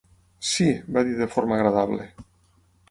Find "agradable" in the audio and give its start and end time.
1.59-2.11